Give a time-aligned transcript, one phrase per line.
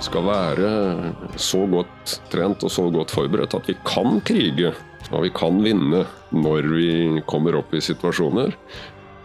[0.00, 0.70] Skal være
[1.36, 4.72] så godt trent og så godt forberedt at vi kan krige.
[5.10, 6.88] Og vi kan vinne når vi
[7.28, 8.54] kommer opp i situasjoner.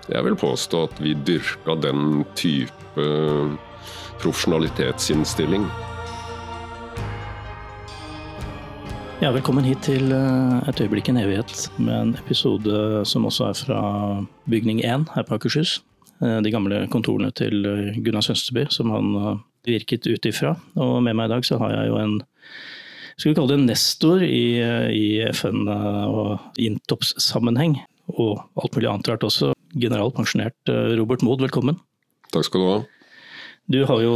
[0.10, 3.10] Jeg vil påstå at vi dyrka den type
[4.22, 5.68] profesjonalitetsinnstilling.
[9.24, 13.54] Ja, velkommen hit til eh, Et øyeblikk en evighet, med en episode som også er
[13.58, 13.82] fra
[14.52, 15.80] bygning 1 her på Akershus.
[16.22, 19.40] Eh, de gamle kontorene til eh, Gunnar Sønsteby, som han
[19.70, 20.56] virket ut ifra.
[20.80, 22.18] Og med meg i dag så har jeg jo en
[23.16, 24.60] skal vi kalle det en nestor i,
[24.92, 27.78] i FN og Intops-sammenheng.
[28.12, 29.54] Og alt mulig annet rart også.
[29.72, 31.80] Generalpensjonert Robert Mood, velkommen.
[32.36, 32.76] Takk skal du ha.
[33.72, 34.16] Du har jo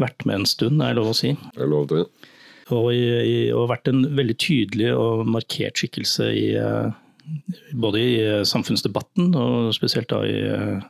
[0.00, 1.34] vært med en stund, er det lov å si?
[1.52, 2.08] Det er lov til.
[2.70, 6.48] Og, i, og vært en veldig tydelig og markert skikkelse i
[7.78, 8.12] både i
[8.48, 10.38] samfunnsdebatten og spesielt da i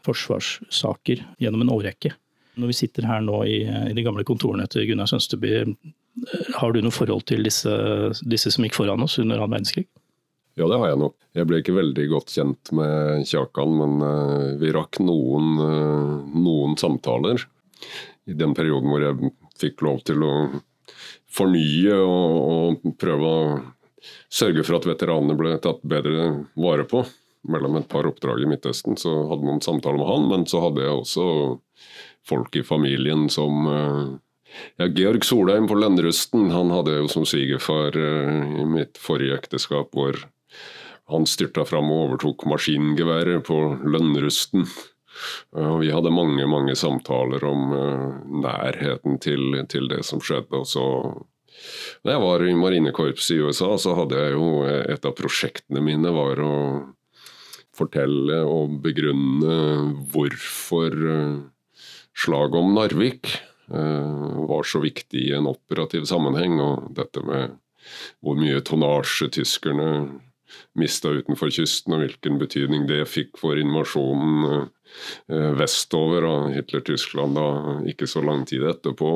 [0.06, 2.14] forsvarssaker gjennom en årrekke.
[2.58, 5.64] Når vi sitter her nå i, i de gamle kontorene til Gunnar Sønsteby,
[6.58, 7.72] har du noe forhold til disse,
[8.26, 9.86] disse som gikk foran oss under annen verdenskrig?
[10.58, 11.14] Ja, det har jeg nok.
[11.38, 16.74] Jeg ble ikke veldig godt kjent med Kjakan, men uh, vi rakk noen, uh, noen,
[16.80, 17.46] samtaler
[18.28, 20.34] i den perioden hvor jeg fikk lov til å
[21.30, 23.40] fornye og, og prøve å
[24.32, 27.04] sørge for at veteranene ble tatt bedre vare på.
[27.48, 30.84] Mellom et par oppdrag i Midtøsten så hadde man samtaler med han, men så hadde
[30.84, 31.26] jeg også
[32.28, 34.18] folk i familien som uh,
[34.76, 40.18] ja, Georg Solheim på Lønnerusten han hadde jo som svigerfar i mitt forrige ekteskap, hvor
[41.10, 44.66] han styrta fram og overtok maskingeværet på Lønnerusten.
[45.58, 47.74] Og vi hadde mange mange samtaler om
[48.42, 50.62] nærheten til, til, det som skjedde.
[50.62, 50.86] Og så
[52.04, 56.12] da jeg var i marinekorpset i USA, så hadde jeg jo et av prosjektene mine
[56.14, 56.54] var å
[57.76, 59.56] fortelle og begrunne
[60.12, 60.96] hvorfor
[62.20, 63.32] slaget om Narvik
[63.72, 66.58] uh, var så viktig i en operativ sammenheng.
[66.60, 67.56] Og dette med
[68.20, 70.20] hvor mye tonnasje tyskerne
[70.78, 74.46] mista utenfor kysten, og hvilken betydning det fikk for invasjonen
[75.30, 77.38] eh, vestover av Hitler-Tyskland
[77.90, 79.10] ikke så lang tid etterpå.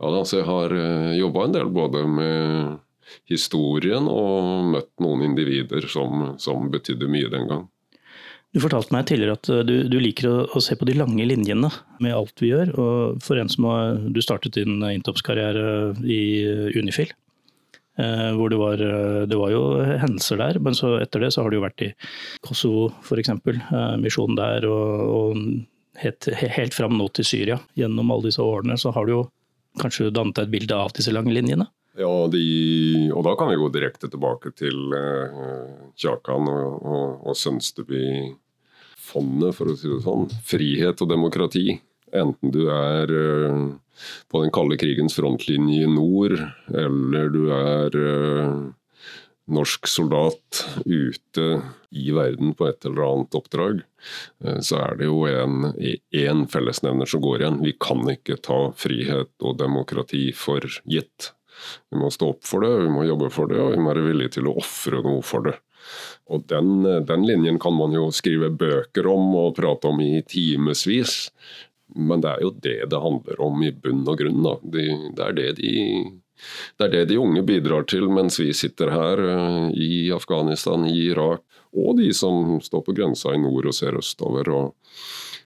[0.00, 2.78] Ja, da, jeg har eh, jobba en del både med
[3.30, 7.68] historien og møtt noen individer som, som betydde mye den gang.
[8.50, 11.26] Du fortalte meg tidligere at eh, du, du liker å, å, se på de lange
[11.26, 11.70] linjene
[12.02, 12.74] med alt vi gjør.
[12.74, 16.22] og For en som har, du startet din Intops-karriere i
[16.74, 17.14] Unifil,
[18.00, 21.50] Eh, hvor det var, eh, det var jo hendelser der, men etter det så har
[21.50, 21.90] du jo vært i
[22.40, 23.32] Kosovo f.eks.
[23.34, 27.58] Eh, misjonen der, og, og helt, helt, fram nå til Syria.
[27.76, 29.24] Gjennom alle disse årene så har du jo
[29.80, 31.66] kanskje dannet deg et bilde av disse lange linjene?
[31.98, 37.34] Ja, de, og da kan vi gå direkte tilbake til uh, Kjakan og, og, og
[37.38, 40.28] Sønsteby-fondet, for å si det sånn.
[40.46, 41.80] Frihet og demokrati.
[42.14, 43.74] Enten du er uh,
[44.30, 46.38] på den kalde krigens frontlinje i nord,
[46.70, 48.70] eller du er uh,
[49.50, 51.58] norsk soldat ute
[51.90, 53.82] i verden på et eller annet oppdrag,
[54.62, 57.58] så er det jo én fellesnevner som går igjen.
[57.66, 61.34] Vi kan ikke ta frihet og demokrati for gitt.
[61.90, 64.06] Vi må stå opp for det, vi må jobbe for det, og vi må være
[64.06, 65.56] villige til å ofre noe for det.
[66.30, 71.30] Og den, den, linjen kan man jo skrive bøker om og prate om i timevis.
[71.96, 74.44] Men det er jo det det handler om i bunn og grunn.
[74.62, 74.84] De,
[75.16, 75.72] det, er det, de,
[76.78, 81.08] det, er det de unge bidrar til mens vi sitter her uh, i Afghanistan, i
[81.10, 81.42] Irak,
[81.74, 84.50] og de som står på grensa i nord og ser østover.
[84.54, 84.94] og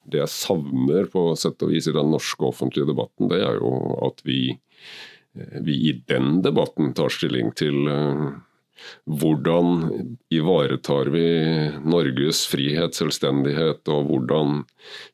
[0.04, 3.72] Det jeg savner på sett og vis i den norske offentlige debatten, det er jo
[4.04, 8.34] at vi, eh, vi i den debatten tar stilling til uh,
[9.06, 9.68] hvordan
[10.34, 11.26] ivaretar vi
[11.86, 14.62] Norges frihet, selvstendighet, og hvordan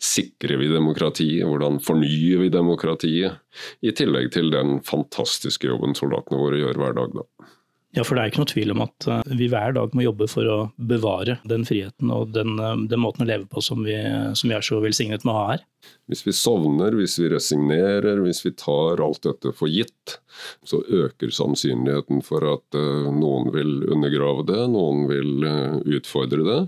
[0.03, 1.47] sikrer vi demokratiet?
[1.47, 3.41] Hvordan fornyer vi demokratiet?
[3.85, 7.51] I tillegg til den fantastiske jobben soldatene våre gjør hver dag, da.
[7.97, 10.29] Ja, for det er ikke noe tvil om at eh, vi hver dag må jobbe
[10.31, 10.59] for å
[10.91, 13.97] bevare den friheten og den, eh, den måten å leve på som vi,
[14.39, 15.65] som vi, er så velsignet med å ha her.
[16.11, 20.21] Hvis vi sovner, hvis vi resignerer, hvis vi tar alt dette for gitt,
[20.63, 25.49] så øker sannsynligheten for at uh, noen vil undergrave det, noen vil
[25.99, 26.61] utfordre det.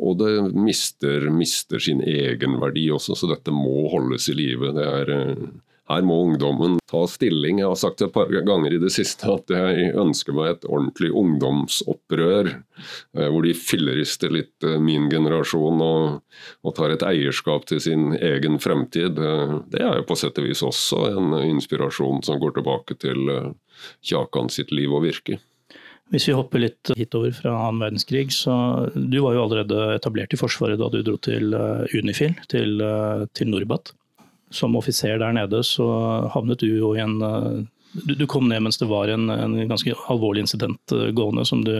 [0.00, 4.72] Og det mister, mister sin egenverdi også, så dette må holdes i live.
[4.76, 5.12] Det er
[5.90, 7.60] her må ungdommen ta stilling.
[7.60, 11.10] Jeg har sagt et par ganger i det siste at jeg ønsker meg et ordentlig
[11.16, 12.52] ungdomsopprør.
[13.18, 16.22] Eh, hvor de fillerister litt eh, min generasjon og,
[16.64, 19.18] og, tar et eierskap til sin egen fremtid.
[19.18, 23.30] Eh, det er jo på sett og vis også en inspirasjon som går tilbake til
[24.06, 25.40] Kjakan sitt liv og virke.
[26.10, 28.54] Hvis vi hopper litt hitover fra annen verdenskrig, så
[28.94, 31.54] Du var jo allerede etablert i Forsvaret da du dro til
[31.94, 32.82] Unifil, til,
[33.30, 33.92] til Norbat
[34.50, 35.86] som offiser der nede, så
[36.34, 37.60] havnet du jo i en eh,
[37.92, 41.64] du, du kom ned mens det var en, en ganske alvorlig incident eh, gående, som
[41.66, 41.74] du,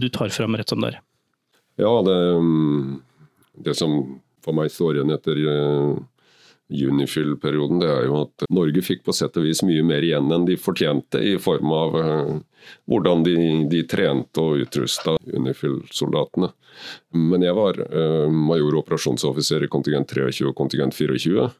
[0.00, 1.00] du tar frem rett som det er.
[1.80, 3.00] Ja, det, mm,
[3.66, 3.96] det som
[4.44, 5.96] for meg står igjen etter uh,
[6.70, 10.46] Unifil-perioden, det er jo at Norge fikk på sett og vis mye mer igjen enn
[10.48, 12.36] de fortjente, i form av uh,
[12.90, 13.34] hvordan de,
[13.70, 16.52] de, trente og utrusta Unifil-soldatene.
[17.16, 21.50] Men jeg var uh, major operasjonsoffiser i kontingent 23 og kontingent 24.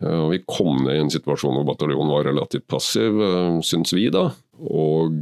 [0.00, 3.20] Uh, og vi kom ned i en situasjon hvor bataljonen var relativt passiv,
[3.66, 4.30] syns vi da.
[4.72, 5.20] Og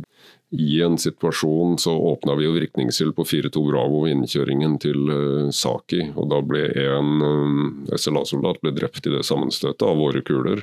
[0.59, 5.51] i en situasjon så åpna vi jo virkningsild på 4-2 Bravo ved innkjøringen til uh,
[5.51, 6.01] Saki.
[6.15, 10.62] og Da ble en uh, SLA-soldat drept i det sammenstøtet av våre kuler.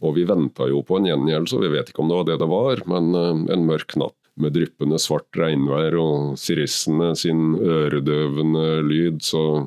[0.00, 2.38] Og vi venta jo på en gjengjeldelse, og vi vet ikke om det var det
[2.40, 8.80] det var, men uh, en mørk natt med dryppende svart regnvær og sirissene sin øredøvende
[8.88, 9.66] lyd, så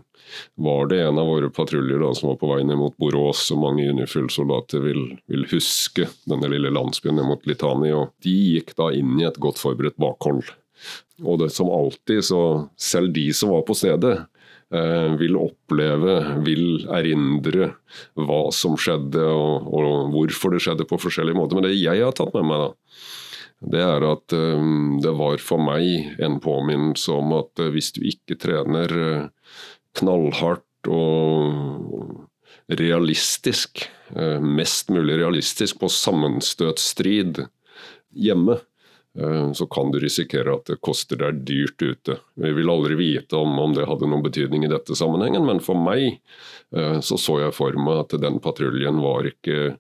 [0.56, 3.88] var det en av våre patruljer som var på vei ned mot Borås, som mange
[3.90, 5.02] Unifil-soldater vil,
[5.32, 7.92] vil, huske, denne lille landsbyen ned mot Litani.
[7.96, 10.44] og De gikk da inn i et godt forberedt bakhold.
[11.24, 12.42] Og det som alltid, så
[12.78, 14.16] selv de som var på stedet,
[14.76, 17.72] eh, vil oppleve, vil erindre
[18.20, 21.60] hva som skjedde og, og, hvorfor det skjedde på forskjellige måter.
[21.60, 22.74] Men det jeg har tatt med meg, da,
[23.66, 28.04] det er at um, det var for meg en påminnelse om at uh, hvis du
[28.06, 29.30] ikke trener uh,
[30.00, 32.26] knallhardt og
[32.80, 37.46] realistisk, uh, mest mulig realistisk på sammenstøtstrid
[38.16, 38.62] hjemme,
[39.56, 42.18] så kan du risikere at det koster deg dyrt ute.
[42.36, 45.80] Vi vil aldri vite om, om det hadde noen betydning i dette sammenhengen, men for
[45.80, 46.18] meg
[47.00, 49.78] så så jeg for meg at den patruljen var ikke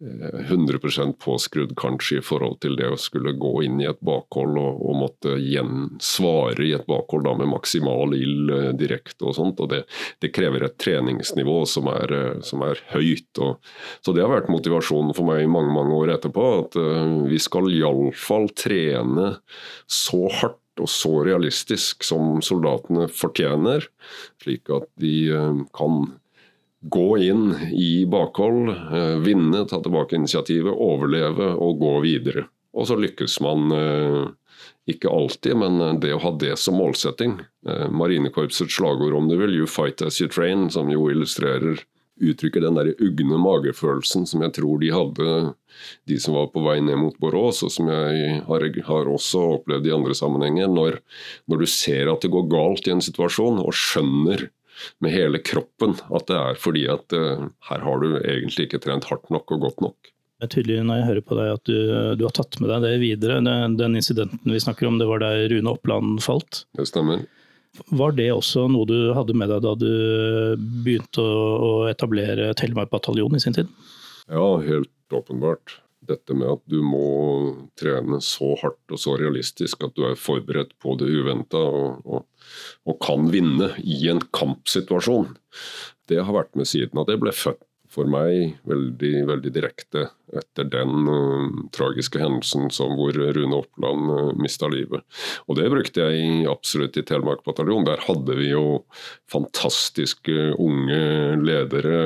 [0.00, 0.78] 100
[1.24, 4.98] påskrudd kanskje i forhold til det å skulle gå inn i et bakhold og, og
[5.00, 9.62] måtte gjensvare i et bakhold da med maksimal ild eh, direkte og sånt.
[9.64, 9.82] og Det,
[10.20, 13.40] det krever et treningsnivå som er, eh, som er høyt.
[13.40, 13.56] Og,
[14.04, 16.44] så Det har vært motivasjonen for meg i mange mange år etterpå.
[16.66, 19.32] At uh, vi skal iallfall trene
[19.88, 23.86] så hardt og så realistisk som soldatene fortjener,
[24.44, 25.16] slik at de
[25.76, 26.02] kan
[26.90, 32.46] gå inn i bakhold, eh, vinne, ta tilbake initiativet, overleve og gå videre.
[32.76, 34.22] Og så lykkes man eh,
[34.92, 37.38] ikke alltid, men eh, det å ha det som målsetting.
[37.66, 41.82] Marinekorpsets slagord om du vil, 'you fight as you train', som jo illustrerer
[42.16, 45.32] uttrykker den der ugne magefølelsen som jeg tror de hadde,
[46.08, 49.88] de som var på vei ned mot Borås, og som jeg har, har også opplevd
[49.88, 50.70] i andre sammenhenger.
[50.72, 51.00] Når,
[51.46, 54.48] når, du ser at det går galt i en situasjon, og skjønner
[55.04, 59.08] med hele kroppen at det er fordi at uh, her har du egentlig ikke trent
[59.10, 60.12] hardt nok og godt nok.
[60.36, 61.78] Det er tydelig når jeg hører på deg at du,
[62.20, 63.38] du har tatt med deg det videre.
[63.40, 66.66] Den, den, incidenten vi snakker om, det var der Rune Oppland falt.
[66.76, 67.24] Det stemmer.
[67.96, 69.88] Var det også noe du hadde med deg da du
[70.84, 73.72] begynte å, å etablere Telemark bataljon i sin tid?
[74.28, 75.78] Ja, helt åpenbart
[76.08, 77.06] dette med at du må
[77.78, 82.26] trene så hardt og så realistisk at du er forberedt på det uventa og, og,
[82.86, 85.34] og, kan vinne i en kampsituasjon.
[86.06, 87.62] Det har vært med siden at jeg ble født
[87.96, 94.32] for meg veldig, veldig direkte etter den uh, tragiske hendelsen som hvor Rune Oppland uh,
[94.40, 95.04] mista livet.
[95.46, 97.86] Og det brukte jeg absolutt i Telemark bataljon.
[97.86, 98.64] Der hadde vi jo
[99.32, 101.00] fantastiske unge
[101.40, 102.00] ledere.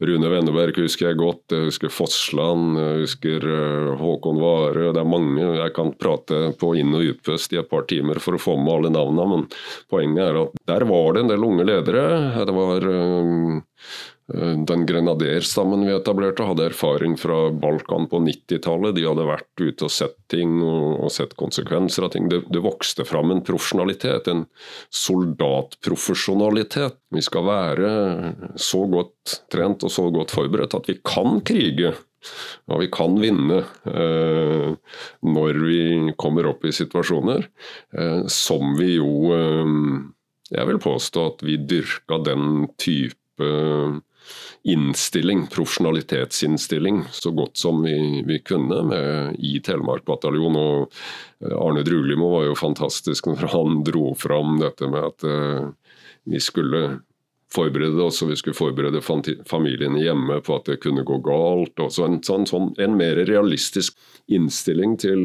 [0.00, 4.92] Rune Wenneberg husker jeg godt, jeg husker Fossland, jeg husker uh, Håkon Vare.
[4.94, 5.48] Det er mange.
[5.58, 8.76] Jeg kan prate på inn- og utpust i et par timer for å få med
[8.76, 9.48] alle navnene, men
[9.90, 12.06] poenget er at der var det en del unge ledere.
[12.46, 18.94] Det var uh, Eh, den grenaderstammen vi etablerte, hadde erfaring fra Balkan på 90-tallet.
[18.98, 22.28] De hadde vært ute og sett ting og, og sett konsekvenser av ting.
[22.28, 24.44] Det, det, vokste fram en profesjonalitet, en
[24.92, 26.98] soldatprofesjonalitet.
[27.16, 27.88] Vi skal være
[28.60, 31.94] så godt trent og så godt forberedt at vi kan krige
[32.66, 34.72] Ja, vi kan vinne eh,
[35.22, 37.46] når vi kommer opp i situasjoner
[37.94, 39.70] eh, som vi jo eh,
[40.50, 43.14] Jeg vil påstå at vi dyrka den type
[44.62, 50.56] innstilling, profesjonalitetsinnstilling, så godt som vi, vi kunne med, i Telemark bataljon.
[50.58, 50.94] Og
[51.44, 55.68] eh, Arne Druglimo var jo fantastisk når han dro fram dette med at uh,
[56.28, 57.00] vi skulle
[57.48, 61.80] forberede oss, og vi skulle forberede familiene hjemme på at det kunne gå galt.
[61.80, 63.96] og en, sånn, sånn, en mer realistisk
[64.28, 65.22] innstilling til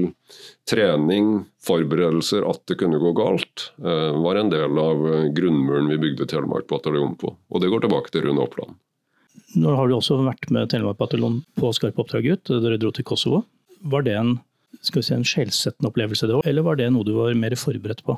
[0.69, 5.03] trening, forberedelser, at det kunne gå galt, uh, var en del av
[5.35, 7.35] grunnmuren vi bygde Telemark bataljon på.
[7.51, 8.79] Og det går tilbake til Rune Oppland.
[9.59, 12.53] Nå har du også vært med Telemark bataljon på skarpe oppdrag ut.
[12.63, 13.43] Dere dro til Kosovo.
[13.85, 14.35] Var det en,
[14.81, 18.05] skal si, en skjellsettende opplevelse det òg, eller var det noe du var mer forberedt
[18.07, 18.17] på?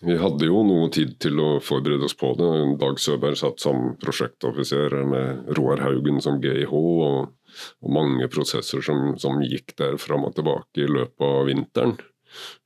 [0.00, 2.50] Vi hadde jo noe tid til å forberede oss på det.
[2.80, 7.34] Dag Søberg satt som prosjektoffiser med Roar Haugen som GIH, og,
[7.84, 11.96] og mange prosesser som, som, gikk der fram og tilbake i løpet av vinteren.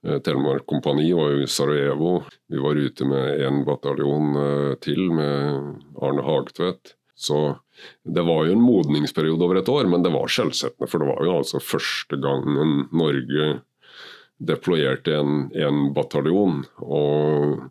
[0.06, 2.20] Eh, Telemark kompani var jo i Sarajevo.
[2.46, 5.74] Vi var ute med én bataljon eh, til med
[6.06, 6.94] Arne Hagtvedt.
[7.24, 7.40] Så
[8.04, 10.88] det var jo en modningsperiode over et år, men det var skjellsettende.
[10.90, 13.48] For det var jo altså første gangen Norge
[14.44, 16.62] deployerte en, en bataljon.
[16.82, 17.64] Og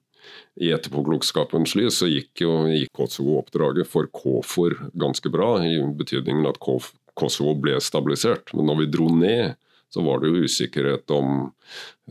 [0.61, 2.53] i etterpåklokskapens lys så gikk jo
[2.95, 8.53] Kosovo-oppdraget for KFOR ganske bra, i betydningen at Kosovo ble stabilisert.
[8.53, 9.55] Men når vi dro ned,
[9.93, 11.51] så var det jo usikkerhet om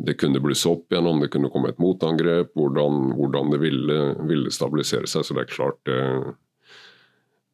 [0.07, 3.97] det kunne blusse opp igjen, om det kunne komme et motangrep, hvordan, hvordan det ville,
[4.29, 5.27] ville, stabilisere seg.
[5.27, 6.03] Så det er klart det,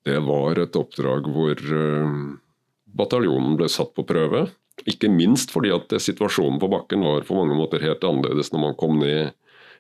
[0.09, 2.15] det var et oppdrag hvor eh,
[2.99, 4.47] bataljonen ble satt på prøve.
[4.89, 8.79] Ikke minst fordi at situasjonen på bakken var på mange måter helt annerledes når man
[8.79, 9.35] kom ned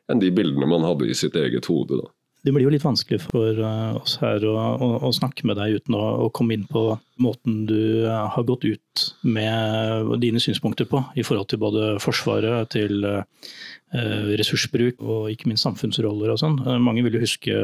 [0.08, 2.00] enn de bildene man hadde i sitt eget hode.
[2.00, 2.10] Da.
[2.48, 5.82] Det blir jo litt vanskelig for eh, oss her å, å, å snakke med deg
[5.82, 10.88] uten å, å, komme inn på måten du eh, har gått ut med dine synspunkter
[10.88, 16.56] på, i forhold til både Forsvaret, til eh, ressursbruk og ikke minst samfunnsroller og sånn.
[16.80, 17.60] Mange vil jo huske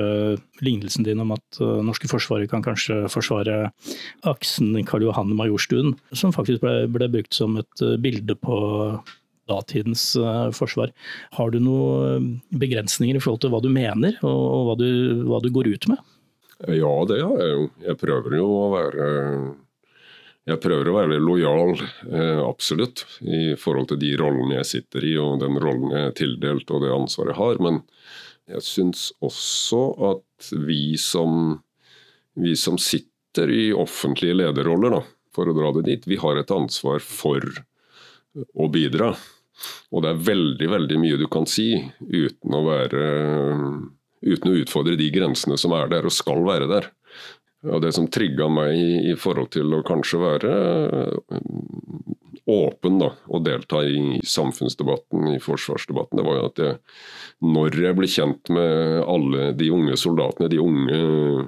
[0.60, 3.70] lignelsen din om at norske forsvaret kan kanskje forsvare
[4.28, 8.60] aksen Karl Johan Majorstuen, som faktisk ble, ble brukt som et bilde på
[9.50, 10.92] datidens uh, forsvar.
[11.36, 14.88] Har du noen eh, begrensninger i forhold til hva du mener, og, hva, du,
[15.28, 16.00] hva, du, går ut med?
[16.70, 17.68] Ja, det har jeg jo.
[17.84, 19.08] Jeg prøver jo å være
[20.44, 21.78] jeg prøver å være lojal,
[22.12, 26.18] eh, absolutt, i forhold til de rollene jeg sitter i og den rollen jeg er
[26.18, 27.60] tildelt og det ansvaret jeg har.
[27.64, 27.80] Men
[28.52, 31.62] jeg syns også at vi som,
[32.36, 35.00] vi som sitter i offentlige lederroller, da,
[35.34, 37.48] for å dra det dit, vi har et ansvar for
[38.52, 39.14] å bidra.
[39.94, 41.68] Og det er veldig veldig mye du kan si
[42.00, 43.04] uten å, være,
[44.26, 46.90] uten å utfordre de grensene som er der og skal være der.
[47.70, 48.76] Og Det som trigga meg
[49.08, 50.54] i forhold til å kanskje være
[52.46, 56.76] åpen da, å delta i samfunnsdebatten, i forsvarsdebatten, det var jo at jeg,
[57.44, 60.98] når jeg ble kjent med alle de unge soldatene, de unge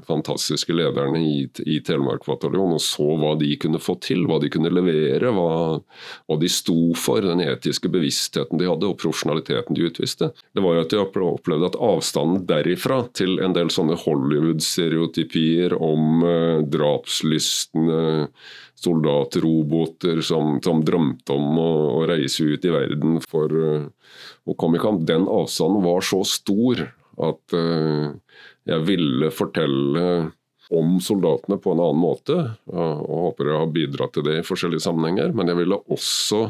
[0.08, 4.50] fantastiske lederne i, i Telemark bataljon, og så hva de kunne få til, hva de
[4.52, 5.78] kunne levere, hva,
[6.26, 10.78] hva de sto for, den etiske bevisstheten de hadde og profesjonaliteten de utviste, det var
[10.78, 18.00] jo at jeg opplevde at avstanden derifra til en del sånne Hollywood-stereotypier om eh, drapslystne
[18.76, 23.86] soldatroboter som, som drømte om å, å, reise ut i verden for uh,
[24.44, 25.06] å komme i kamp.
[25.08, 26.84] Den avstanden var så stor
[27.26, 28.12] at uh,
[28.68, 30.06] jeg ville fortelle
[30.74, 32.36] om soldatene på en annen måte.
[32.72, 35.32] og, og håper jeg har bidratt til det i forskjellige sammenhenger.
[35.36, 36.48] Men jeg ville også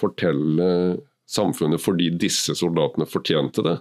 [0.00, 0.70] fortelle
[1.30, 3.76] samfunnet fordi disse soldatene fortjente det,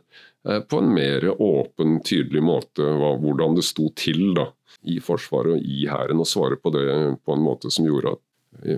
[0.48, 4.50] eh, på en mer åpen, tydelig måte hvordan det sto til da,
[4.88, 6.88] i Forsvaret og i Hæren, og svare på det
[7.26, 8.24] på en måte som gjorde at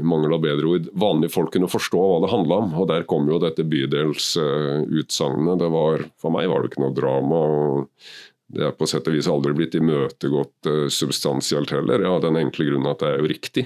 [0.04, 2.74] mangel av bedre ord, vanlige folk kunne forstå hva det handla om.
[2.82, 5.62] Og Der kom jo dette bydelsutsagnet.
[5.64, 7.36] Uh, for meg var det ikke noe drama.
[7.36, 7.88] og
[8.52, 12.04] Det er på sett og vis aldri blitt imøtegått uh, substansielt heller.
[12.04, 13.64] Ja, Den enkle grunnen at det er jo riktig.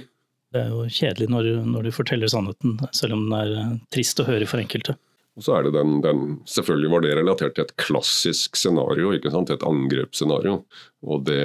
[0.56, 4.22] Det er jo kjedelig når, når du forteller sannheten, selv om den er eh, trist
[4.24, 4.94] å høre for enkelte.
[5.36, 9.34] Og så er det den, den, Selvfølgelig var det relatert til et klassisk scenario, ikke
[9.34, 9.52] sant?
[9.52, 10.62] et angrepsscenario.
[11.04, 11.44] Og det,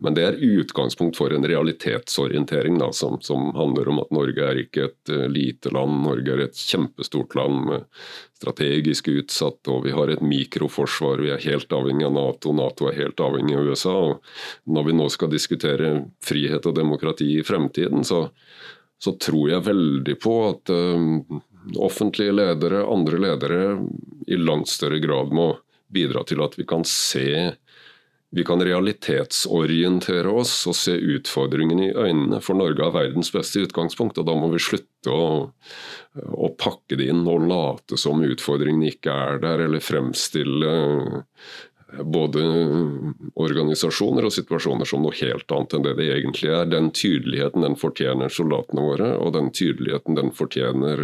[0.00, 4.62] men det er utgangspunkt for en realitetsorientering da, som, som, handler om at Norge er
[4.62, 7.84] ikke et uh, lite land, Norge er et kjempestort land med
[8.40, 11.20] strategisk utsatt, og vi har et mikroforsvar.
[11.24, 13.96] Vi er helt avhengig av Nato, Nato er helt avhengig av USA.
[14.14, 18.26] og Når vi nå skal diskutere frihet og demokrati i fremtiden, så,
[19.00, 21.40] så tror jeg veldig på at uh,
[21.76, 23.64] offentlige ledere, andre ledere,
[24.26, 25.52] i langt større grad må
[25.90, 27.56] bidra til at vi kan se
[28.30, 34.20] vi kan realitetsorientere oss og se utfordringene i øynene, for Norge har verdens beste utgangspunkt.
[34.22, 35.32] og Da må vi slutte å,
[36.14, 40.76] å pakke det inn og late som utfordringene ikke er der, eller fremstille
[42.06, 42.44] både
[43.34, 46.70] organisasjoner og situasjoner som noe helt annet enn det det egentlig er.
[46.70, 51.02] Den tydeligheten den fortjener soldatene våre, og den tydeligheten den fortjener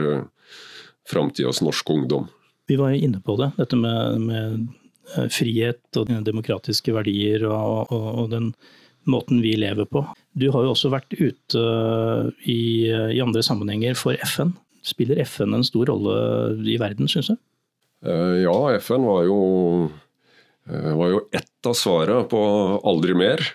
[1.11, 2.27] framtidas norske ungdom.
[2.67, 4.67] Vi var jo inne på det, dette med, med
[5.15, 8.51] Eh, frihet og demokratiske verdier og, og, og, den
[9.07, 10.03] måten vi lever på.
[10.35, 12.63] Du har jo også vært ute eh, i,
[13.15, 14.57] i andre sammenhenger for FN.
[14.87, 16.17] Spiller FN en stor rolle
[16.67, 17.37] i verden, syns du?
[18.07, 19.39] Eh, ja, FN var jo,
[20.67, 22.43] var jo ett av svarene på
[22.83, 23.47] aldri mer.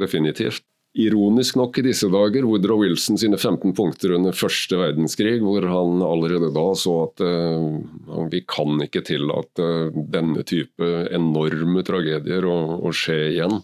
[0.00, 0.64] Definitivt.
[0.94, 6.04] Ironisk nok i disse dager, Woodrow Wilson sine 15 punkter under første verdenskrig, hvor han
[6.06, 9.66] allerede da så at uh, vi kan ikke tillate
[10.14, 13.58] denne type enorme tragedier å, å skje igjen.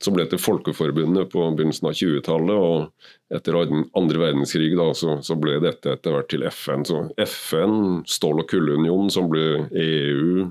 [0.00, 5.36] Så ble det Folkeforbundet på begynnelsen av 20-tallet, og etter andre verdenskrig da, så, så,
[5.40, 6.84] ble dette etter hvert til FN.
[6.88, 7.76] Så FN,
[8.08, 10.46] Stål- og kullunionen, som ble EU,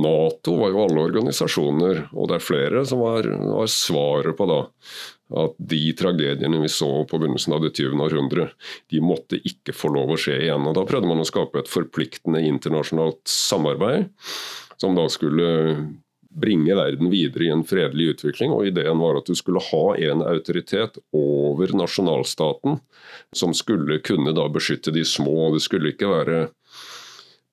[0.00, 4.60] Nato var jo alle organisasjoner, og det er flere som var, var svaret på da
[5.40, 7.94] at de tragediene vi så på begynnelsen av det 20.
[8.02, 8.48] århundre,
[8.90, 10.66] de måtte ikke få lov å skje igjen.
[10.66, 14.08] Og Da prøvde man å skape et forpliktende internasjonalt samarbeid,
[14.80, 15.50] som da skulle
[16.30, 18.52] bringe verden videre i en fredelig utvikling.
[18.54, 22.78] og Ideen var at du skulle ha en autoritet over nasjonalstaten,
[23.34, 25.48] som skulle kunne da beskytte de små.
[25.48, 26.40] og Det skulle ikke være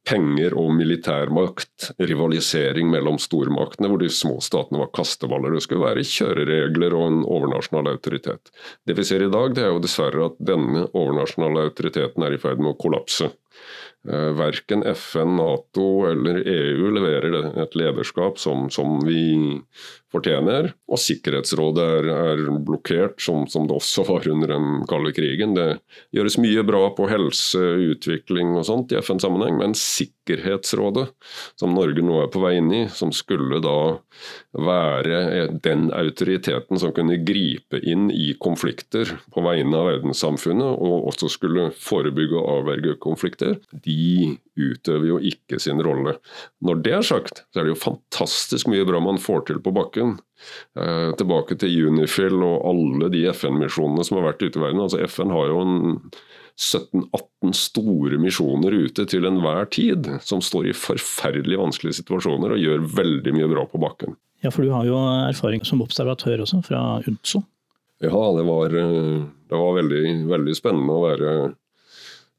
[0.07, 5.55] penger og militærmakt, rivalisering mellom stormaktene, hvor de små statene var kasteballer.
[5.55, 8.53] Det skulle være kjøreregler og en overnasjonal autoritet.
[8.87, 12.41] Det vi ser i dag, det er jo dessverre at denne overnasjonale autoriteten er i
[12.41, 13.31] ferd med å kollapse.
[14.07, 19.57] Eh, verken FN, Nato eller EU leverer et lederskap som, som vi
[20.17, 20.71] fortjener.
[20.91, 25.55] Og Sikkerhetsrådet er, er blokkert, som, som, det også var under den kalde krigen.
[25.57, 25.79] Det
[26.15, 27.62] gjøres mye bra på helse,
[27.93, 31.07] utvikling og sånt i FN-sammenheng, men Sikkerhetsrådet,
[31.59, 33.77] som Norge nå er på vei inn i, som skulle da
[34.57, 41.31] være den autoriteten som kunne gripe inn i konflikter på vegne av verdenssamfunnet, og også
[41.31, 46.17] skulle forebygge og avverge konflikter, de utøver jo ikke sin rolle.
[46.65, 49.74] Når det er sagt, så er det jo fantastisk mye bra man får til på
[49.75, 50.17] bakken.
[50.77, 54.83] Eh, tilbake til Unifil og alle de FN-misjonene som har vært ute i verden.
[54.83, 55.75] Altså FN har jo en
[56.57, 62.87] 17-18 store misjoner ute til enhver tid, som står i forferdelig vanskelige situasjoner og gjør
[62.98, 64.17] veldig mye bra på bakken.
[64.46, 67.41] Ja, for du har jo erfaring som observatør også, fra UNTSO.
[68.03, 71.31] Ja, det var, eh, det var veldig, veldig spennende å være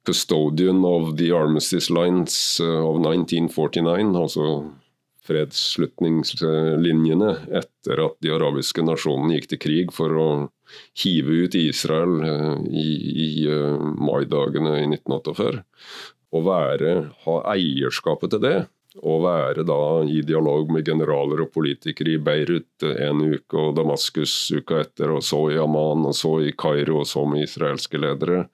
[0.09, 4.64] custodian of the armistice lines uh, of 1949, altså
[5.29, 10.29] fredsslutningslinjene etter at de arabiske nasjonene gikk til krig for å
[11.03, 12.88] hive ut Israel uh, i,
[13.27, 15.61] i uh, maidagene i 1948.
[16.29, 16.90] Å være,
[17.25, 18.59] ha eierskapet til det,
[18.96, 24.35] og være da i dialog med generaler og politikere i Beirut en uke og Damaskus
[24.57, 28.46] uka etter, og så i Amman, og så i Kairo, og så med israelske ledere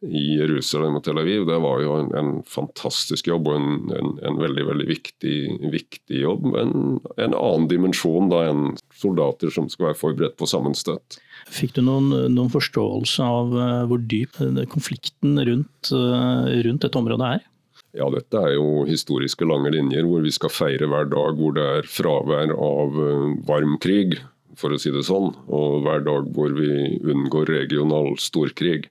[0.00, 4.14] i Jerusalem og Tel Aviv, det var jo en, en fantastisk jobb og en, en,
[4.24, 5.34] en, veldig veldig viktig,
[5.74, 6.46] viktig jobb.
[6.54, 6.72] Men
[7.20, 11.20] en annen dimensjon da enn soldater som skal være forberedt på sammenstøt.
[11.52, 17.00] Fikk du noen, noen forståelse av eh, hvor dyp eh, konflikten rundt, eh, rundt dette
[17.00, 17.46] området er?
[17.96, 21.64] Ja, dette er jo historiske lange linjer hvor vi skal feire hver dag hvor det
[21.78, 23.00] er fravær av
[23.48, 24.20] varm krig
[24.60, 25.32] for å si det sånn.
[25.48, 28.88] Og hver dag hvor vi unngår regional storkrig.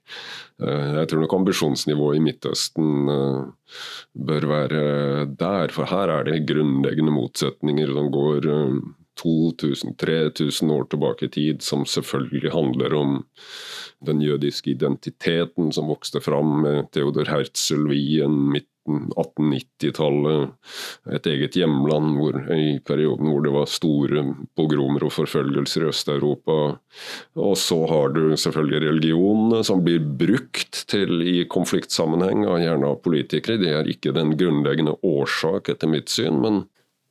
[0.62, 3.42] Eh, jeg tror nok ambisjonsnivået i Midtøsten eh,
[4.30, 4.84] bør være
[5.40, 8.48] der, for her er det grunnleggende motsetninger som går
[9.20, 13.20] 2000-3000 eh, år tilbake i tid, som selvfølgelig handler om
[14.06, 18.38] den jødiske identiteten som vokste fram med Theodor Herzl, Wien,
[18.88, 20.54] 1890-tallet,
[21.14, 24.24] et eget hjemland hvor, i perioden hvor det var store
[24.58, 26.56] pogromer og forfølgelser i Øst-Europa.
[27.38, 33.60] Og så har du selvfølgelig religionene som blir brukt til i konfliktsammenheng, gjerne av politikere.
[33.60, 36.40] Det er ikke den grunnleggende årsak, etter mitt syn.
[36.40, 36.64] men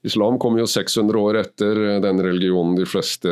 [0.04, 3.32] Islam kom jo 600 år etter den religionen de fleste,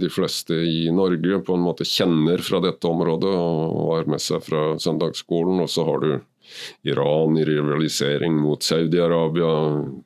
[0.00, 4.40] de fleste, i Norge på en måte kjenner fra dette området og har med seg
[4.46, 5.60] fra søndagsskolen.
[5.60, 6.14] Og så har du
[6.82, 9.50] Iran i rivalisering mot Saudi-Arabia,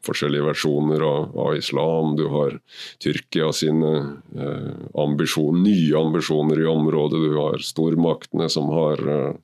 [0.07, 2.14] forskjellige versjoner av, av, islam.
[2.16, 2.59] Du har
[3.03, 3.92] Tyrkia sine
[4.38, 4.72] eh,
[5.03, 7.22] ambisjon, nye ambisjoner i området.
[7.24, 9.37] Du har stormaktene som har eh,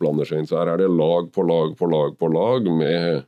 [0.00, 0.48] blander seg inn.
[0.48, 3.24] Så her er det lag på lag på lag på lag med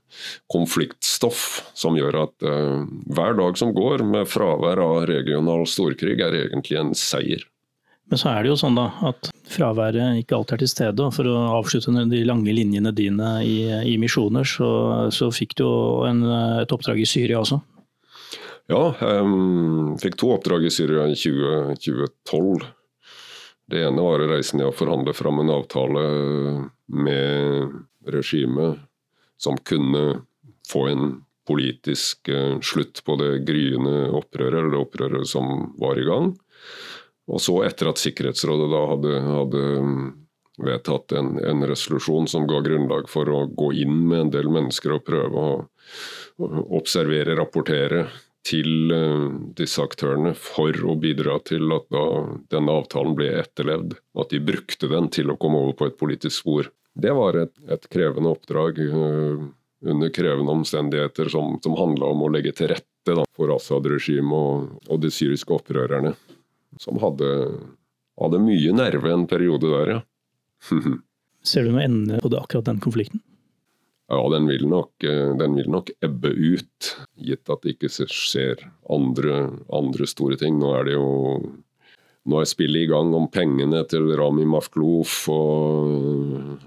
[0.53, 1.45] konfliktstoff
[1.75, 6.79] som gjør at eh, hver dag som går med fravær av regional storkrig, er egentlig
[6.81, 7.50] en seier.
[8.11, 11.05] Men så er det jo sånn da, at fraværet ikke alltid er til stede.
[11.07, 14.71] og For å avslutte de lange linjene dine i, i misjoner, så,
[15.15, 15.67] så, fikk du
[16.09, 16.25] en,
[16.63, 17.61] et oppdrag i Syria også?
[18.71, 19.31] Ja, jeg
[20.03, 22.69] fikk to oppdrag i Syria i 20, 2012.
[23.71, 26.05] Det ene var å reise ned og forhandle fram en avtale
[26.91, 27.75] med
[28.11, 28.83] regimet
[29.41, 30.25] som kunne
[30.71, 31.11] få en
[31.47, 36.33] politisk eh, slutt på det gryende opprøret, eller det opprøret som var i gang.
[37.31, 40.07] Og så, etter at Sikkerhetsrådet da hadde, hadde mm,
[40.67, 44.97] vedtatt en, en, resolusjon som ga grunnlag for å gå inn med en del mennesker
[44.97, 45.53] og prøve å,
[46.43, 48.09] å observere, rapportere
[48.47, 52.05] til uh, disse aktørene for å bidra til at da
[52.53, 53.95] denne avtalen ble etterlevd.
[54.19, 56.71] At de brukte den til å komme over på et politisk spor.
[56.97, 59.45] Det var et, et krevende oppdrag uh,
[59.87, 64.75] under krevende omstendigheter som, som handla om å legge til rette da, for Assad-regimet og,
[64.91, 66.17] og de syriske opprørerne
[66.79, 67.31] som hadde,
[68.21, 70.01] hadde mye nerve en periode der, ja.
[71.51, 73.23] Ser du noe ende på det, akkurat den konflikten?
[74.11, 78.65] Ja, den vil, nok, eh, den vil nok ebbe ut, gitt at det ikke skjer
[78.91, 80.59] andre, andre store ting.
[80.59, 81.07] Nå er det jo
[82.29, 86.59] nå er spillet i gang om pengene til Rami Mafklouf og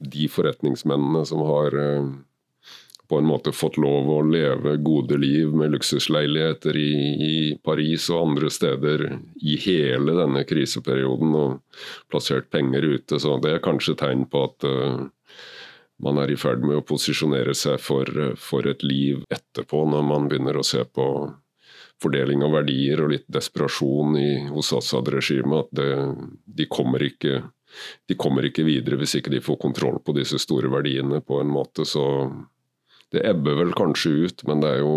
[0.00, 2.08] de forretningsmennene som har eh,
[3.10, 6.92] på en måte fått lov å leve gode liv med luksusleiligheter i,
[7.26, 9.02] i, Paris og andre steder
[9.42, 11.80] i hele denne kriseperioden og
[12.12, 13.18] plassert penger ute.
[13.18, 15.02] Så det er kanskje tegn på at uh,
[16.06, 18.06] man er i ferd med å posisjonere seg for,
[18.38, 21.08] for, et liv etterpå, når man begynner å se på
[22.00, 25.66] fordeling av verdier og litt desperasjon i, hos Assad-regimet.
[25.66, 25.90] At det,
[26.46, 27.42] de, kommer ikke,
[28.06, 31.50] de kommer ikke videre hvis ikke de får kontroll på disse store verdiene på en
[31.58, 31.82] måte.
[31.82, 32.06] Så
[33.14, 34.96] det ebber vel kanskje ut, men det er jo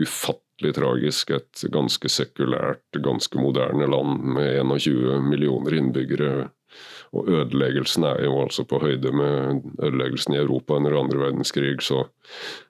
[0.00, 1.34] ufattelig tragisk.
[1.36, 6.48] Et ganske sekulært, ganske moderne land med 21 millioner innbyggere.
[7.10, 11.80] Og ødeleggelsen er jo altså på høyde med ødeleggelsen i Europa under andre verdenskrig.
[11.82, 12.04] Så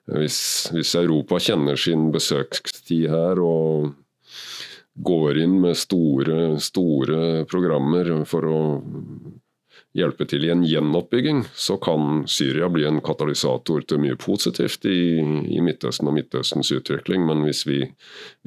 [0.09, 3.91] hvis, hvis Europa kjenner sin besøkstid her og
[5.05, 8.61] går inn med store, store programmer for å
[9.97, 15.19] hjelpe til i en gjenoppbygging, så kan Syria bli en katalysator til mye positivt i,
[15.19, 17.25] i Midtøsten og Midtøstens utvikling.
[17.27, 17.81] Men hvis vi,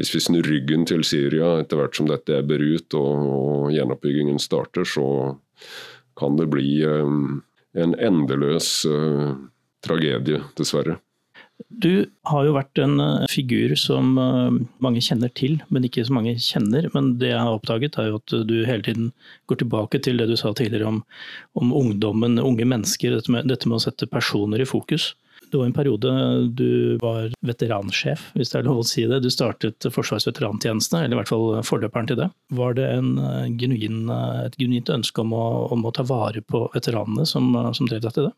[0.01, 4.41] hvis vi, snur ryggen til Syria etter hvert som dette ebber ut og, og gjenoppbyggingen
[4.43, 5.07] starter, så
[6.19, 7.43] kan det bli um,
[7.77, 9.35] en endeløs uh,
[9.85, 11.01] tragedie, dessverre.
[11.69, 16.15] Du har jo vært en eh, figur som eh, mange kjenner til, men ikke så
[16.15, 16.87] mange kjenner.
[16.95, 19.11] Men det jeg har oppdaget, er jo at du hele tiden
[19.51, 21.03] går tilbake til det du sa tidligere om,
[21.59, 23.17] om ungdommen, unge mennesker.
[23.17, 25.15] Dette med, dette med, å sette personer i fokus.
[25.51, 26.13] Det var en periode
[26.59, 29.21] du var veteransjef, hvis det er lov å si det.
[29.23, 32.31] Du startet Forsvarets veterantjeneste, eller i hvert fall forløperen til det.
[32.59, 33.13] Var det en
[33.61, 34.09] genuin,
[34.47, 38.17] et genuint ønske om å, om å, ta vare på veteranene som, som drev deg
[38.17, 38.35] til det?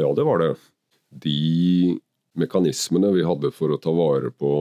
[0.00, 0.50] Ja, det var det.
[1.22, 1.36] De
[2.40, 4.52] mekanismene vi hadde for å ta vare på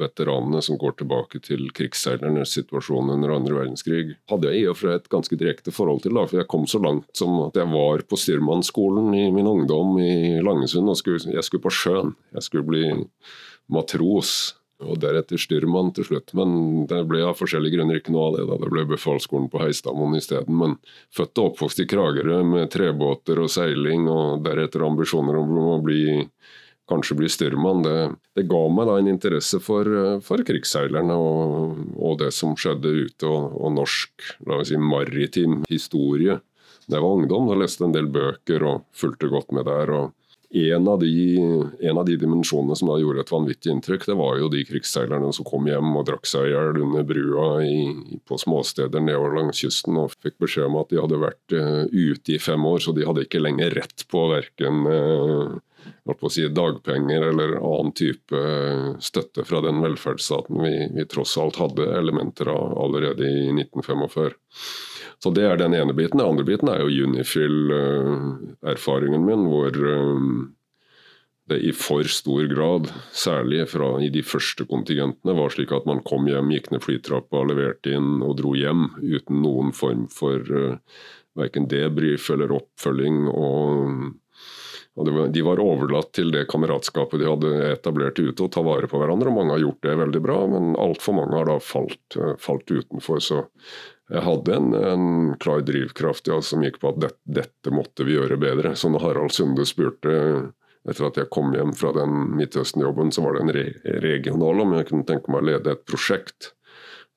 [0.00, 4.90] veteranene som går tilbake til krigsseilernes situasjon under andre verdenskrig, hadde jeg i og for
[4.90, 6.16] seg et ganske direkte forhold til.
[6.16, 9.98] Da, for Jeg kom så langt som at jeg var på styrmannsskolen i min ungdom
[10.00, 10.88] i Langesund.
[10.88, 12.14] og skulle, Jeg skulle på sjøen.
[12.34, 12.86] Jeg skulle bli
[13.68, 14.56] matros.
[14.80, 16.32] Og deretter styrmann til slutt.
[16.32, 18.46] Men det ble av forskjellige grunner ikke noe av det.
[18.48, 20.56] da Det ble befalsskolen på Heistadmoen isteden.
[20.56, 20.78] Men
[21.12, 26.24] født og oppvokst i Kragerø med trebåter og seiling, og deretter ambisjoner om å bli
[26.90, 27.96] kanskje bli styrmann, det,
[28.36, 29.88] det, ga meg da en interesse for,
[30.26, 35.62] for krigsseilerne og, og, det som skjedde ute, og, og norsk la oss si, maritim
[35.70, 36.40] historie.
[36.86, 39.94] Da jeg var ungdom, da leste en del bøker og fulgte godt med der.
[39.94, 40.16] og
[40.50, 41.38] en av, de,
[41.80, 45.30] en av de dimensjonene som da gjorde et vanvittig inntrykk, det var jo de krigsseilerne
[45.36, 47.76] som kom hjem og drakk seg i hjel under brua i,
[48.26, 52.34] på småsteder nedover langs kysten og fikk beskjed om at de hadde vært uh, ute
[52.34, 54.98] i fem år, så de hadde ikke lenger rett på verken å
[56.30, 58.36] si, dagpenger eller annen type
[59.00, 64.30] støtte fra den velferdsstaten vi, vi tross alt hadde elementer av allerede i 1945.
[65.22, 66.18] Så Det er den ene biten.
[66.18, 69.70] Den andre biten er jo Unifil-erfaringen min, hvor
[71.50, 76.02] det i for stor grad, særlig fra i de første kontingentene, var slik at man
[76.06, 80.78] kom hjem, gikk ned flytrappa, leverte inn og dro hjem uten noen form for uh,
[81.38, 83.26] verken debrief eller oppfølging.
[83.28, 84.14] og
[84.98, 88.90] og var, De var overlatt til det kameratskapet de hadde etablert ute, å ta vare
[88.90, 89.30] på hverandre.
[89.30, 92.70] og Mange har gjort det veldig bra, men altfor mange har da falt, eh, falt,
[92.70, 93.22] utenfor.
[93.22, 93.42] Så
[94.10, 98.18] jeg hadde en, en klar drivkraft ja, som gikk på at det, dette måtte vi
[98.18, 98.74] gjøre bedre.
[98.74, 100.16] Så når Harald Sunde spurte
[100.88, 103.66] etter at jeg kom hjem fra den Midtøsten-jobben, så var det en re
[104.02, 106.54] regional om jeg kunne tenke meg å lede et prosjekt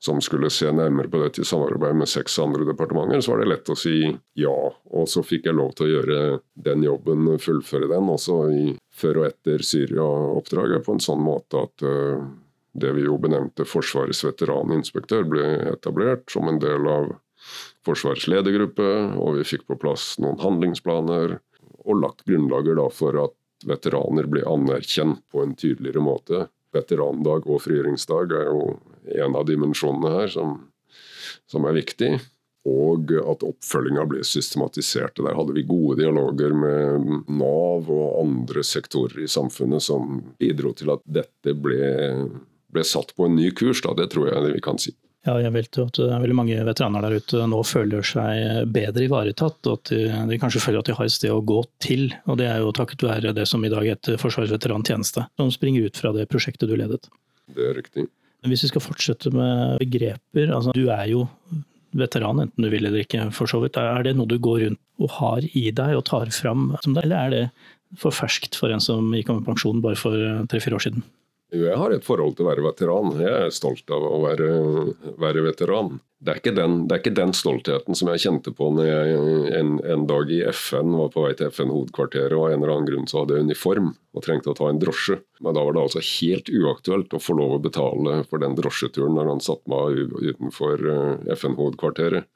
[0.06, 3.52] som skulle se nærmere på dette i samarbeid med seks andre departementer, så var det
[3.54, 3.98] lett å si
[4.36, 4.56] ja.
[4.92, 6.18] Og så fikk jeg lov til å gjøre
[6.66, 11.86] den jobben, fullføre den, også i, før og etter Syria-oppdraget, på en sånn måte at
[11.88, 12.20] uh,
[12.76, 17.14] det vi jo benevnte Forsvarets veteraninspektør, ble etablert som en del av
[17.88, 21.38] Forsvarets ledergruppe, og vi fikk på plass noen handlingsplaner
[21.84, 26.48] og lagt grunnlaget da for at veteraner blir anerkjent på en tydeligere måte.
[26.76, 28.66] Veterandag og frigjøringsdag er jo
[29.12, 30.56] en av dimensjonene her som,
[31.50, 32.14] som er viktig.
[32.70, 35.20] Og at oppfølginga ble systematisert.
[35.20, 40.94] Der hadde vi gode dialoger med Nav og andre sektorer i samfunnet som bidro til
[40.96, 41.90] at dette ble,
[42.72, 43.84] ble satt på en ny kurs.
[43.84, 43.92] Da.
[44.00, 44.96] Det tror jeg vi kan si.
[45.24, 49.78] Ja, jeg tro at veldig mange veteraner der ute nå føler seg bedre ivaretatt, og
[49.78, 52.10] at de, de, kanskje føler at de har et sted å gå til.
[52.28, 55.88] Og Det er jo takket være det som i dag heter Forsvarets veterantjeneste, som springer
[55.88, 57.08] ut fra det prosjektet du ledet.
[57.56, 58.10] Det er riktig.
[58.44, 61.28] Hvis vi skal fortsette med begreper, altså du er jo
[61.96, 63.78] veteran, enten du vil eller ikke, for så vidt.
[63.80, 67.34] Er det noe du går rundt og har i deg og tar fram, eller er
[67.34, 67.44] det
[68.02, 70.18] for ferskt for en som gikk av med pensjon bare for
[70.52, 71.06] tre-fire år siden?
[71.54, 73.14] Jeg har et forhold til å være veteran.
[73.22, 74.50] Jeg er stolt av å være,
[75.22, 76.00] være veteran.
[76.24, 79.16] Det er, den, det er, ikke den, stoltheten som jeg kjente på når jeg
[79.60, 82.88] en, en dag i FN var på vei til FN-hovedkvarteret og av en eller annen
[82.88, 85.18] grunn så hadde jeg uniform og trengte å ta en drosje.
[85.44, 89.18] Men da var det altså helt uaktuelt å få lov å betale for den drosjeturen
[89.18, 92.30] når han satte meg utenfor eh, FN-hovedkvarteret.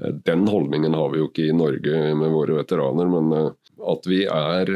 [0.00, 3.50] Eh, den holdningen har vi jo ikke i Norge med våre veteraner, men eh,
[3.82, 4.70] at vi er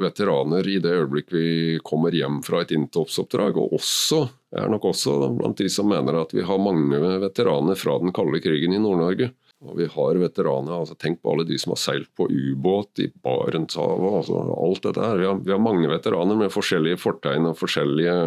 [0.00, 1.46] veteraner i det øyeblikk vi
[1.84, 3.58] kommer hjem fra et inntoppsoppdrag.
[3.60, 4.20] Og også,
[4.54, 8.42] er nok også blant de som mener at vi har mange veteraner fra den kalde
[8.44, 9.32] krigen i Nord-Norge.
[9.64, 13.08] Og vi har veteraner, altså Tenk på alle de som har seilt på ubåt i
[13.24, 14.18] Barentshavet.
[14.20, 15.20] Altså alt dette her.
[15.20, 18.18] Vi har, vi har mange veteraner med forskjellige fortegn og forskjellige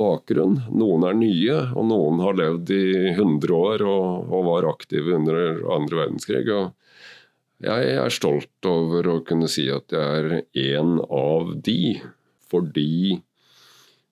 [0.00, 0.58] bakgrunn.
[0.76, 5.62] Noen er nye, og noen har levd i 100 år og, og var aktive under
[5.76, 6.46] andre verdenskrig.
[6.52, 6.72] og
[7.64, 11.96] jeg er stolt over å kunne si at jeg er en av de,
[12.50, 13.22] fordi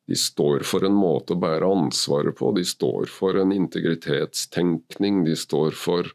[0.09, 2.53] de står for en måte å bære ansvaret på.
[2.57, 5.23] De står for en integritetstenkning.
[5.25, 6.11] De står for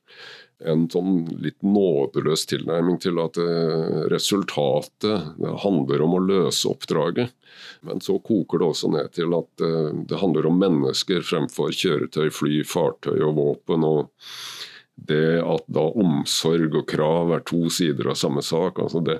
[0.59, 7.31] en sånn litt nådeløs tilnærming til at eh, resultatet handler om å løse oppdraget.
[7.87, 12.27] Men så koker det også ned til at eh, det handler om mennesker fremfor kjøretøy,
[12.35, 13.87] fly, fartøy og våpen.
[13.87, 14.35] og
[15.07, 18.81] det at da omsorg og krav er to sider av samme sak.
[18.81, 19.19] Altså det,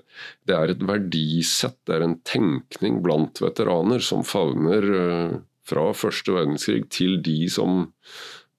[0.50, 5.40] det, er et verdisett, det er en tenkning blant veteraner som favner uh,
[5.70, 7.86] fra første verdenskrig til de som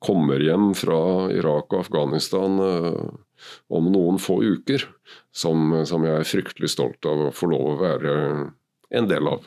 [0.00, 3.11] kommer hjem fra Irak og Afghanistan uh,
[3.72, 4.87] om noen få uker.
[5.35, 8.14] Som, som, jeg er fryktelig stolt av å få lov å være
[8.96, 9.44] en del av.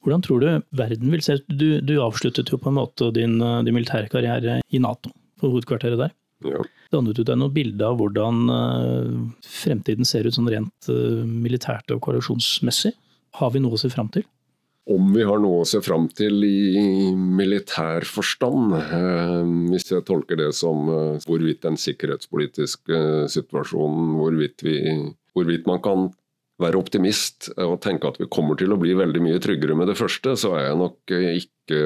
[0.00, 1.48] Hvordan tror du verden vil se ut?
[1.50, 3.34] Du, du avsluttet jo på en måte din,
[3.66, 6.14] din militære karriere i Nato, på hovedkvarteret der.
[6.46, 6.62] Ja.
[6.90, 9.14] Dannet du deg noe bilde av hvordan eh,
[9.46, 12.92] fremtiden ser ut sånn rent eh, militært og koalisjonsmessig?
[13.38, 14.26] Har vi noe å se fram til?
[14.90, 19.36] Om vi har noe å se fram til i militær forstand, eh,
[19.70, 20.88] hvis jeg tolker det som
[21.28, 23.04] hvorvidt den sikkerhetspolitiske
[23.36, 24.80] situasjonen, hvorvidt, vi,
[25.36, 26.08] hvorvidt man kan
[26.60, 29.98] være optimist og tenke at vi kommer til å bli veldig mye tryggere med det
[29.98, 31.80] første, så er jeg nok ikke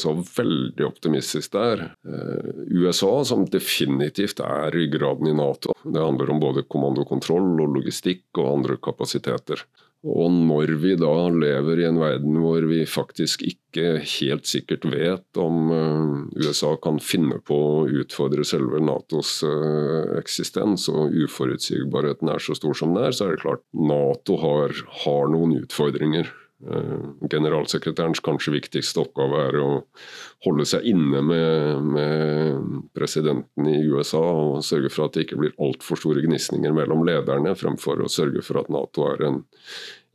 [0.00, 1.82] så veldig optimistisk der.
[2.08, 8.40] Eh, USA, som definitivt er ryggraden i Nato, det handler om både kommandokontroll og logistikk
[8.40, 9.66] og andre kapasiteter.
[10.06, 15.40] Og når vi da lever i en verden hvor vi faktisk ikke helt sikkert vet
[15.40, 22.42] om eh, USA kan finne på å utfordre selve Natos eh, eksistens, og uforutsigbarheten er
[22.42, 26.30] så stor som den er, så er det klart Nato har, har noen utfordringer.
[26.64, 29.66] Eh, generalsekretærens kanskje viktigste oppgave er å
[30.46, 35.52] holde seg inne med, med, presidenten i USA og sørge for at det ikke blir
[35.60, 39.42] altfor store gnisninger mellom lederne, fremfor å sørge for at Nato er en,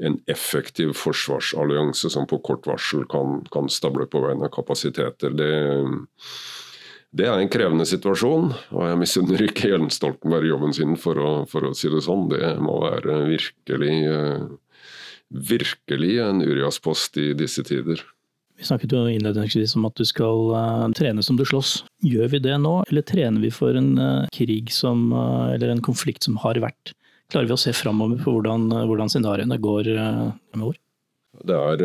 [0.02, 5.38] en effektiv forsvarsallianse som på kort varsel kan, kan stable på vegne av kapasiteter.
[5.38, 5.52] Det,
[7.14, 11.32] det, er en krevende situasjon, og jeg misunner ikke Jens Stoltenberg jobben sin, for å,
[11.54, 12.32] for å, si det sånn.
[12.34, 13.94] Det må være virkelig,
[15.32, 18.04] virkelig en Urias-post i disse tider.
[18.60, 21.80] Vi snakket jo innledningsvis om at du skal uh, trene som du slåss.
[22.06, 25.82] Gjør vi det nå, eller trener vi for en uh, krig som, uh, eller en
[25.82, 26.94] konflikt som har vært?
[27.32, 29.88] Klarer vi å se framover på hvordan, hvordan scenarioene går
[30.52, 30.76] fremover?
[31.48, 31.84] Det er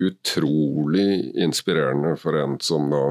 [0.00, 1.10] utrolig
[1.44, 3.02] inspirerende for en som da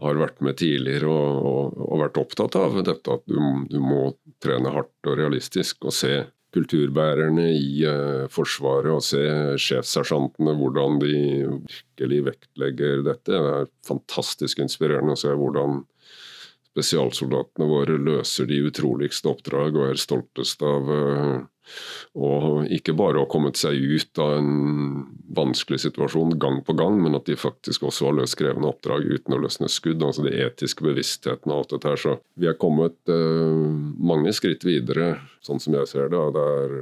[0.00, 4.14] har vært med tidligere og, og, og vært opptatt av dette at du, du, må
[4.42, 6.14] trene hardt og realistisk og se
[6.54, 9.22] kulturbærerne i uh, Forsvaret og se
[9.60, 13.30] sjefssersjantene hvordan de virkelig vektlegger dette.
[13.30, 15.84] Det er fantastisk inspirerende å se hvordan
[16.70, 21.38] spesialsoldatene våre løser de utroligste oppdrag og er stoltest av uh,
[22.18, 24.54] og ikke bare har kommet seg ut av en
[25.36, 29.36] vanskelig situasjon gang på gang, men at de faktisk også har løst krevende oppdrag uten
[29.36, 30.02] å løsne skudd.
[30.02, 32.00] Altså de etiske bevisstheten av alt dette her.
[32.00, 33.68] Så vi er kommet eh,
[34.10, 36.24] mange skritt videre, sånn som jeg ser det.
[36.34, 36.74] det er,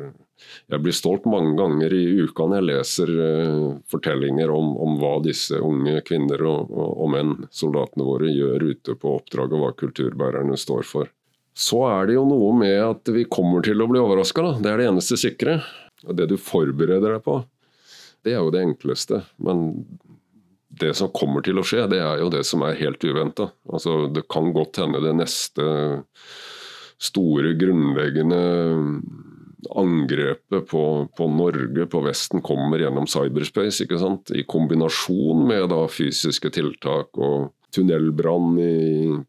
[0.72, 5.18] jeg blir stolt mange ganger i uka når jeg leser eh, fortellinger om, om, hva
[5.24, 9.72] disse unge kvinner og, og, og menn, soldatene våre, gjør ute på oppdrag, og hva
[9.84, 11.12] kulturbærerne står for
[11.58, 14.54] så er det jo noe med at vi kommer til å bli overraska.
[14.62, 15.58] Det er det eneste sikre.
[16.06, 17.40] Og det du forbereder deg på,
[18.22, 19.24] det er jo det enkleste.
[19.42, 19.72] Men
[20.78, 23.50] det som kommer til å skje, det er jo det som er helt uventa.
[23.72, 25.66] Altså, det kan godt hende det neste
[27.02, 28.38] store, grunnleggende
[29.74, 30.82] angrepet på,
[31.18, 33.82] på, Norge, på Vesten, kommer gjennom cyberspace.
[33.84, 34.30] ikke sant?
[34.30, 38.54] I kombinasjon med da fysiske tiltak og tunnelbrann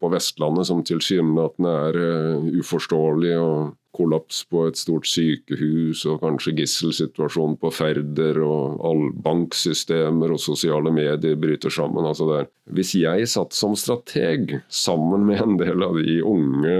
[0.00, 6.54] på Vestlandet som tilsynelatende er uh, uforståelig, og kollaps på et stort sykehus, og kanskje
[6.60, 12.06] gisselsituasjon på Færder, og all banksystemer og sosiale medier bryter sammen.
[12.06, 12.46] Altså der.
[12.70, 16.78] Hvis jeg satt som strateg sammen med en del av de unge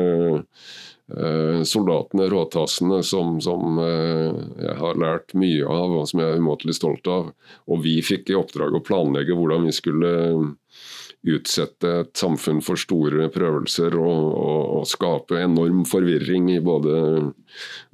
[1.11, 4.31] uh, soldatene, råtassene, som, som uh,
[4.62, 7.33] jeg har lært mye av, og som jeg er umåtelig stolt av,
[7.66, 10.14] og vi fikk i oppdrag å planlegge hvordan vi skulle
[11.28, 16.94] utsette et samfunn for store prøvelser og, og, og skape enorm forvirring i både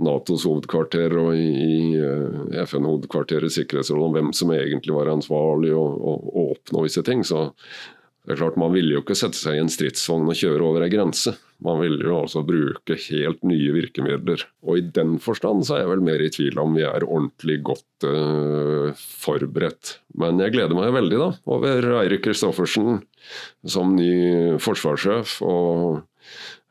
[0.07, 5.85] Natos hovedkvarter og i, i eh, FN-hovedkvarterets sikkerhetsråd om hvem som egentlig var ansvarlig å
[6.47, 7.25] oppnå visse ting.
[7.27, 7.49] Så
[8.27, 10.83] det er klart Man ville jo ikke sette seg i en stridsvogn og kjøre over
[10.83, 11.37] ei grense.
[11.63, 14.43] Man ville jo altså bruke helt nye virkemidler.
[14.67, 17.61] Og i den forstand så er jeg vel mer i tvil om vi er ordentlig
[17.69, 18.91] godt uh,
[19.23, 20.01] forberedt.
[20.19, 22.99] Men jeg gleder meg veldig da over Eirik Kristoffersen
[23.63, 25.39] som ny forsvarssjef.
[25.47, 26.03] Og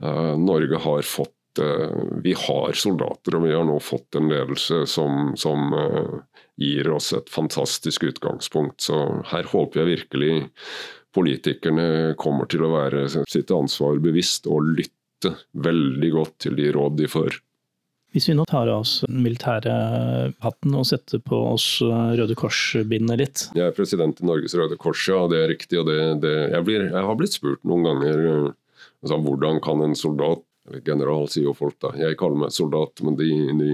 [0.03, 4.83] uh, Norge har fått uh, Vi har soldater, og vi har nå fått en ledelse
[4.91, 5.71] som, som
[6.59, 8.83] gir oss et fantastisk utgangspunkt.
[8.83, 8.99] Så
[9.31, 10.35] her håper jeg virkelig
[11.15, 16.97] politikerne kommer til å være sitt ansvar bevisst og lytte veldig godt til de råd
[16.99, 17.39] de får.
[18.15, 19.71] Hvis vi nå tar av oss den militære
[20.43, 23.41] hatten og setter på oss Røde Kors-bindet litt?
[23.57, 25.25] Jeg er president i Norges Røde Kors, ja.
[25.31, 25.81] Det er riktig.
[25.81, 29.97] og det, det, jeg, blir, jeg, har blitt spurt noen ganger altså, hvordan kan en
[29.99, 31.91] soldat eller general, sier jo folk da.
[31.99, 33.27] Jeg kaller meg soldat, men de,
[33.59, 33.73] de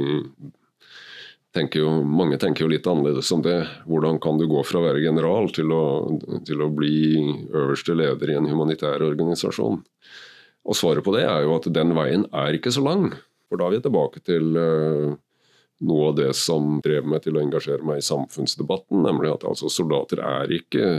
[1.56, 3.60] tenker jo, mange tenker jo litt annerledes om det.
[3.90, 5.84] Hvordan kan du gå fra å være general til å,
[6.48, 6.94] til å bli
[7.50, 9.82] øverste leder i en humanitær organisasjon?
[10.62, 13.10] Og svaret på det er jo at den veien er ikke så lang.
[13.50, 15.16] For da er vi tilbake til uh,
[15.82, 19.70] noe av det som drev meg til å engasjere meg i samfunnsdebatten, nemlig at altså,
[19.72, 20.90] soldater er ikke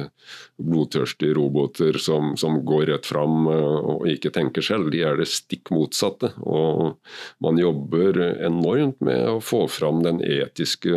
[0.62, 4.90] blodtørstige roboter som, som, går rett fram eh, og ikke tenker selv.
[4.94, 6.32] De er det stikk motsatte.
[6.42, 6.98] Og
[7.42, 10.92] man jobber enormt med å få fram den etiske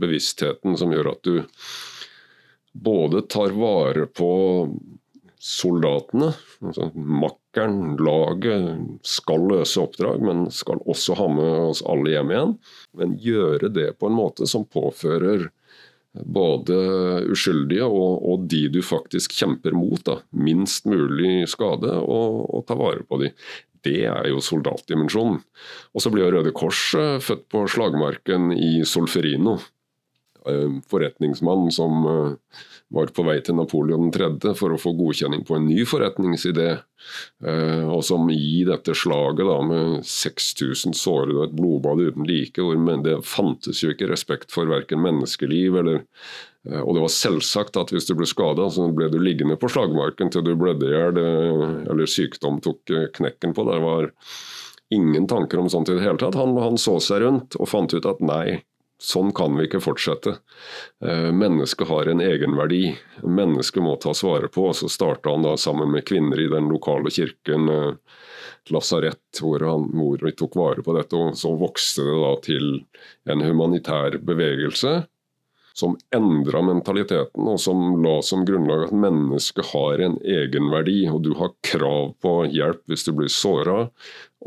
[0.00, 1.40] bevisstheten som gjør at du
[2.72, 4.30] både tar vare på
[5.40, 8.66] soldatene, altså makkeren, laget,
[9.06, 12.52] skal løse oppdrag, men skal også ha med oss alle hjem igjen.
[13.00, 15.48] Men gjøre det på en måte som påfører
[16.10, 16.76] både
[17.30, 22.76] uskyldige og, og de du faktisk kjemper mot, da, minst mulig skade, og, og ta
[22.78, 23.32] vare på de.
[23.80, 25.38] Det er jo soldatdimensjonen.
[25.94, 29.56] Og så jo Røde Kors eh, født på slagmarken i Solferino.
[30.46, 32.32] Eh, forretningsmann som eh,
[32.88, 34.54] var på vei til Napoleon 3.
[34.56, 36.70] for å få godkjenning på en ny forretningsidé.
[37.44, 42.56] Eh, og som i dette slaget da, med 6000 sårede og et blodbad uten like,
[42.56, 46.06] hvor det fantes jo ikke respekt for verken menneskeliv eller
[46.60, 50.28] og det var selvsagt at hvis du ble skada, så ble du liggende på slagmarken
[50.28, 51.20] til du blødde i hjel
[51.88, 53.64] eller sykdom tok knekken på.
[53.64, 54.10] Det var
[54.92, 56.36] ingen tanker om sånt i det hele tatt.
[56.36, 58.60] Han, han så seg rundt og fant ut at nei,
[59.00, 60.34] Sånn kan vi ikke fortsette.
[61.00, 62.82] Eh, mennesket har en egenverdi.
[63.24, 64.66] Mennesket må tas vare på.
[64.76, 67.94] Så starta han da sammen med kvinner i den lokale kirken, eh,
[68.68, 71.16] lasarett, hvor, han, hvor vi tok vare på dette.
[71.16, 72.68] og Så vokste det da til
[73.32, 75.00] en humanitær bevegelse
[75.80, 81.32] som endra mentaliteten, og som la som grunnlag at mennesket har en egenverdi, og du
[81.38, 83.86] har krav på hjelp hvis du blir såra.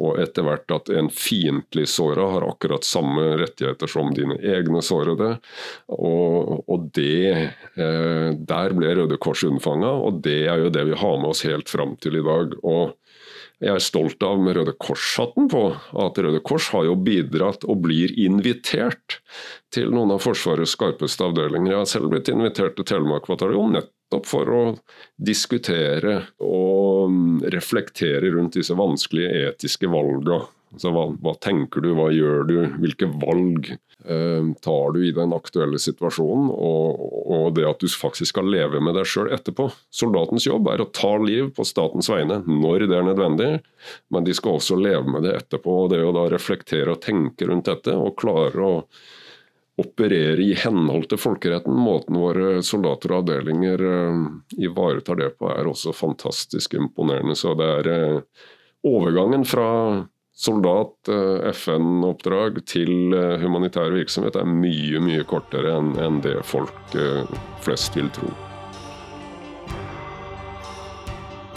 [0.01, 5.35] Og etter hvert at en fiendtlig såra har akkurat samme rettigheter som dine egne sårede.
[5.93, 10.97] Og, og det eh, Der ble Røde Kors unnfanga, og det er jo det vi
[10.97, 12.57] har med oss helt fram til i dag.
[12.63, 12.97] og
[13.63, 15.61] jeg er stolt av med Røde Kors-hatten på
[16.03, 19.21] at Røde Kors har jo bidratt og blir invitert
[19.73, 21.71] til noen av Forsvarets skarpeste avdelinger.
[21.71, 23.79] Jeg har selv blitt invitert til Telemark bataljon
[24.13, 24.63] nettopp for å
[25.17, 32.47] diskutere og reflektere rundt disse vanskelige etiske valgene Altså, hva, hva, tenker du, hva gjør
[32.49, 36.47] du, hvilke valg eh, tar du i den aktuelle situasjonen?
[36.49, 39.67] Og, og, det at du faktisk skal leve med deg sjøl etterpå.
[39.93, 43.51] Soldatens jobb er å ta liv på statens vegne når det er nødvendig,
[44.09, 45.83] men de skal også leve med det etterpå.
[45.83, 48.73] og Det å da reflektere og tenke rundt dette og klare å
[49.77, 51.73] operere i henhold til folkeretten.
[51.73, 54.23] Måten våre soldater og avdelinger eh,
[54.67, 57.35] ivaretar det på er også fantastisk imponerende.
[57.35, 58.47] Så det er eh,
[58.85, 59.67] overgangen fra
[60.33, 66.97] soldat, eh, FN-oppdrag til humanitær virksomhet er mye, mye kortere enn det folk
[67.65, 68.29] flest vil tro.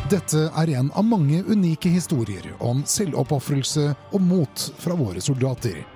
[0.06, 5.95] Dette er en av mange unike historier om selvoppofrelse og mot fra våre soldater.